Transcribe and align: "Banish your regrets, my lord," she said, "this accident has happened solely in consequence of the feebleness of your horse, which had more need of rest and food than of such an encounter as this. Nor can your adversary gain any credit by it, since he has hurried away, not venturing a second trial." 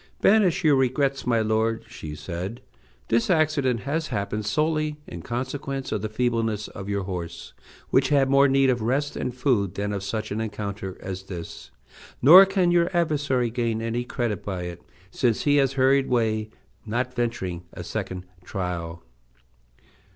"Banish 0.19 0.63
your 0.63 0.75
regrets, 0.75 1.27
my 1.27 1.41
lord," 1.41 1.85
she 1.87 2.15
said, 2.15 2.59
"this 3.09 3.29
accident 3.29 3.81
has 3.81 4.07
happened 4.07 4.47
solely 4.47 4.97
in 5.05 5.21
consequence 5.21 5.91
of 5.91 6.01
the 6.01 6.09
feebleness 6.09 6.67
of 6.69 6.89
your 6.89 7.03
horse, 7.03 7.53
which 7.91 8.09
had 8.09 8.27
more 8.27 8.47
need 8.47 8.71
of 8.71 8.81
rest 8.81 9.15
and 9.15 9.31
food 9.37 9.75
than 9.75 9.93
of 9.93 10.01
such 10.01 10.31
an 10.31 10.41
encounter 10.41 10.97
as 11.01 11.21
this. 11.25 11.69
Nor 12.19 12.47
can 12.47 12.71
your 12.71 12.89
adversary 12.97 13.51
gain 13.51 13.79
any 13.79 14.03
credit 14.03 14.43
by 14.43 14.63
it, 14.63 14.81
since 15.11 15.43
he 15.43 15.57
has 15.57 15.73
hurried 15.73 16.07
away, 16.07 16.49
not 16.83 17.13
venturing 17.13 17.65
a 17.71 17.83
second 17.83 18.25
trial." 18.43 19.03